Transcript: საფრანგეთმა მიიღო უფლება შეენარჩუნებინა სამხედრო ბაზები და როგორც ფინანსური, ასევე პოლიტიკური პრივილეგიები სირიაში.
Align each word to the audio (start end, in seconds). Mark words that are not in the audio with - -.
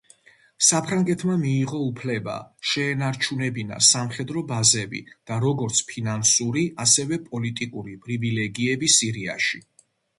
საფრანგეთმა 0.67 1.35
მიიღო 1.41 1.81
უფლება 1.89 2.37
შეენარჩუნებინა 2.71 3.79
სამხედრო 3.89 4.45
ბაზები 4.55 5.05
და 5.31 5.41
როგორც 5.47 5.85
ფინანსური, 5.93 6.67
ასევე 6.89 7.25
პოლიტიკური 7.31 7.99
პრივილეგიები 8.09 8.95
სირიაში. 9.01 9.67